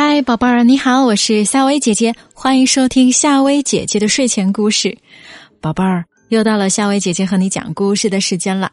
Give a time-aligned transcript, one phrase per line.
[0.00, 4.96] 嗨，宝贝儿，你好，我是夏薇姐姐，欢迎收听夏薇姐姐的睡前故事。
[5.60, 8.70] 宝贝儿，又到了夏薇姐姐和你讲故事的时间了。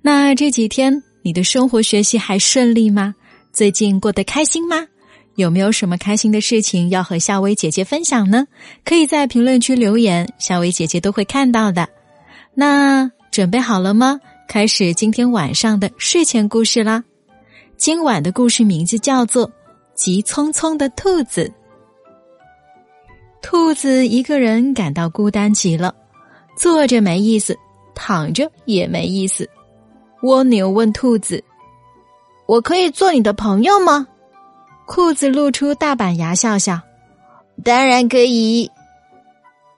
[0.00, 3.14] 那这几天你的生活学习还顺利吗？
[3.52, 4.86] 最近过得开心吗？
[5.34, 8.46] 有没有什么开心的事情要和夏薇姐姐分享呢？
[8.86, 11.86] 可以在评论区留言，夏薇姐姐都会看到的。
[12.54, 14.18] 那准备好了吗？
[14.48, 17.04] 开始今天晚上的睡前故事啦。
[17.76, 19.52] 今晚的故事名字叫做。
[19.94, 21.52] 急匆匆的兔子，
[23.40, 25.94] 兔子一个人感到孤单极了，
[26.56, 27.56] 坐着没意思，
[27.94, 29.48] 躺着也没意思。
[30.22, 31.42] 蜗牛问兔子
[32.46, 34.06] ：“我可以做你的朋友吗？”
[34.88, 36.80] 兔子露出大板牙笑笑
[37.64, 38.70] ：“当然可以。”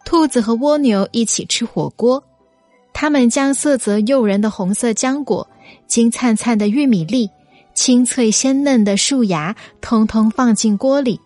[0.05, 2.23] 兔子和蜗牛一起吃火锅，
[2.93, 5.49] 他们将色泽诱人的红色浆果、
[5.87, 7.29] 金灿灿的玉米粒。
[7.77, 11.21] 清脆鲜嫩的树芽，通通放进锅里。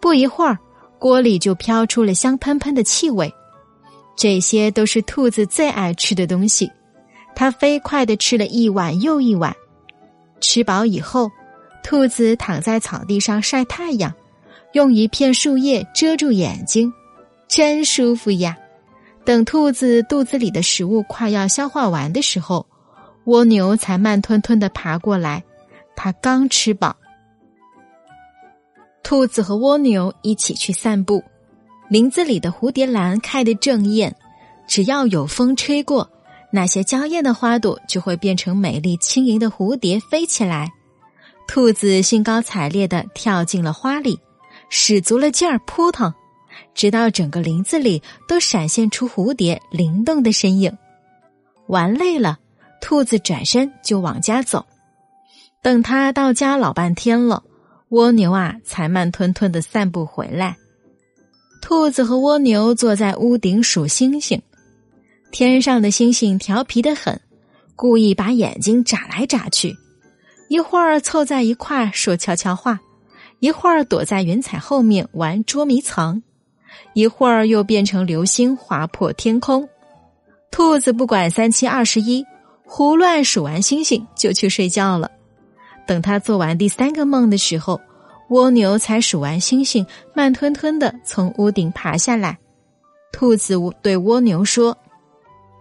[0.00, 0.58] 不一会儿，
[0.98, 3.32] 锅里就飘出了香喷喷的气味。
[4.16, 6.70] 这些都是兔子最爱吃的东西。
[7.36, 9.54] 它飞快的吃了一碗又一碗。
[10.40, 11.30] 吃饱以后，
[11.82, 14.12] 兔子躺在草地上晒太阳，
[14.72, 16.92] 用一片树叶遮住眼睛，
[17.48, 18.56] 真舒服呀。
[19.24, 22.66] 等兔子肚子里的食物快要消化完的时候，
[23.24, 25.42] 蜗牛才慢吞吞的爬过来。
[25.96, 26.96] 他刚吃饱，
[29.02, 31.22] 兔子和蜗牛一起去散步。
[31.88, 34.14] 林子里的蝴蝶兰开得正艳，
[34.66, 36.10] 只要有风吹过，
[36.50, 40.72] 那些娇艳的花朵就会变成美丽轻盈的蝴蝶飞起来。
[41.46, 44.18] 兔子兴高采烈的跳进了花里，
[44.70, 46.12] 使足了劲儿扑腾，
[46.74, 50.74] 直到整个林子里都闪现出蝴蝶灵动的身影。
[51.66, 52.38] 玩累了，
[52.80, 54.64] 兔子转身就往家走。
[55.64, 57.42] 等他到家老半天了，
[57.88, 60.58] 蜗牛啊才慢吞吞的散步回来。
[61.62, 64.42] 兔子和蜗牛坐在屋顶数星星，
[65.32, 67.18] 天上的星星调皮的很，
[67.74, 69.74] 故意把眼睛眨来眨去，
[70.50, 72.78] 一会儿凑在一块说悄悄话，
[73.40, 76.22] 一会儿躲在云彩后面玩捉迷藏，
[76.92, 79.66] 一会儿又变成流星划破天空。
[80.50, 82.22] 兔子不管三七二十一，
[82.66, 85.10] 胡乱数完星星就去睡觉了。
[85.86, 87.80] 等他做完第三个梦的时候，
[88.30, 92.38] 蜗牛才数完星星，慢吞吞的从屋顶爬下来。
[93.12, 94.76] 兔子对蜗牛说：“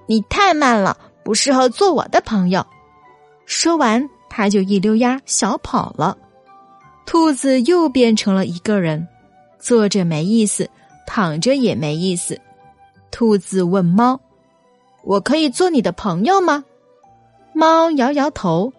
[0.08, 2.66] 你太慢了，不适合做我的朋友。”
[3.46, 6.18] 说完，他就一溜烟小跑了。
[7.06, 9.08] 兔子又变成了一个人，
[9.60, 10.70] 坐着没意思，
[11.06, 12.40] 躺着也没意思。
[13.12, 14.20] 兔子问猫
[15.04, 16.64] ：“我可以做你的朋友吗？”
[17.54, 18.74] 猫摇摇头。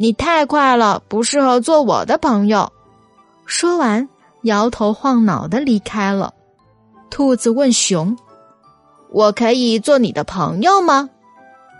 [0.00, 2.72] 你太快了，不适合做我的朋友。
[3.46, 4.08] 说完，
[4.42, 6.32] 摇头晃脑的离开了。
[7.10, 8.16] 兔子问熊
[9.10, 11.10] ：“我可以做你的朋友吗？”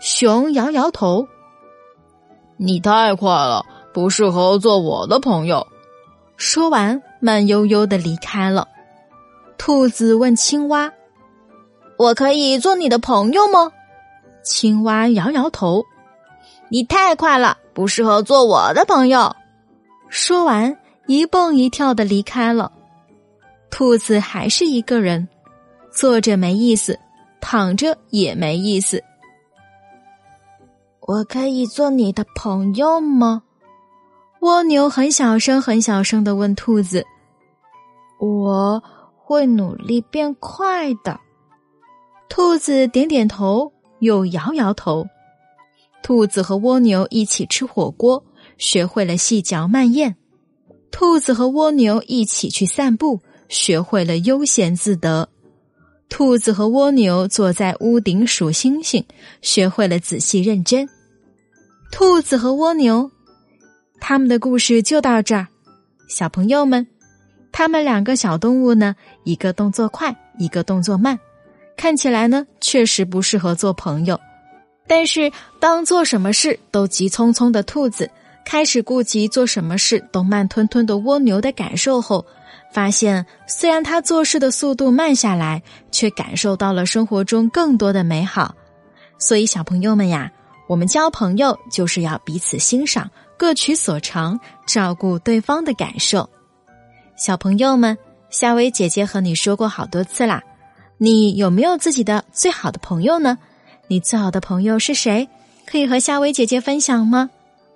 [0.03, 1.29] 熊摇摇头
[2.59, 3.65] ：“你太快了，
[3.95, 5.65] 不适合做我的朋友。”
[6.37, 8.67] 说完，慢悠悠的离开了。
[9.57, 10.93] 兔子问青蛙
[11.97, 13.71] ：“我可以做你的朋友吗？”
[14.43, 15.85] 青蛙摇摇头
[16.71, 19.37] ：“你太快了。”不适合做我的朋友。
[20.09, 22.73] 说完，一蹦一跳的离开了。
[23.71, 25.29] 兔子还是一个人，
[25.93, 26.99] 坐着没意思，
[27.41, 29.01] 躺着也没意思。
[31.03, 33.45] 我可以做你的朋友吗？
[34.41, 37.07] 蜗牛很小声、很小声的问兔子
[38.19, 38.83] ：“我
[39.15, 41.21] 会努力变快的。”
[42.29, 45.07] 兔子点点头，又摇摇头。
[46.03, 48.25] 兔子和蜗牛一起吃火锅，
[48.57, 50.13] 学会了细嚼慢咽；
[50.91, 55.29] 兔子和蜗牛一起去散步，学会了悠闲自得；
[56.09, 59.05] 兔子和蜗牛坐在屋顶数星星，
[59.43, 60.89] 学会了仔细认真。
[61.93, 63.11] 兔子和蜗牛，
[64.01, 65.47] 他们的故事就到这儿。
[66.09, 66.87] 小朋友们，
[67.53, 68.95] 他们两个小动物呢，
[69.25, 71.19] 一个动作快，一个动作慢，
[71.77, 74.19] 看起来呢，确实不适合做朋友。
[74.89, 75.31] 但是，
[75.61, 78.11] 当做什么事都急匆匆的兔子
[78.45, 82.25] 开始顾及做什么事都慢吞吞的蜗牛的感受后，
[82.73, 85.63] 发现虽然他做事的速度慢下来，
[85.93, 88.55] 却感受到了生活中更多的美好。
[89.19, 90.33] 所以，小朋友们呀，
[90.67, 96.29] 我们交朋友就是要彼此欣赏，各取所长，照顾对方的感受。
[97.17, 97.99] 小朋友们，
[98.31, 100.43] 夏薇姐姐和你说过好多次啦，
[100.97, 103.37] 你有没有自己的最好的朋友呢？
[103.89, 105.27] 你最好的朋友是谁？
[105.67, 107.29] 可以和夏薇姐姐分享吗？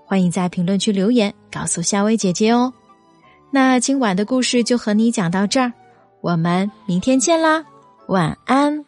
[0.06, 2.72] 欢迎在评论区留言告诉夏薇姐姐哦。
[3.50, 5.72] 那今晚的故事就和你讲到这儿，
[6.20, 7.64] 我们明天见啦，
[8.08, 8.84] 晚安。